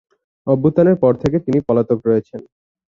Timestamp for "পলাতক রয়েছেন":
1.67-2.41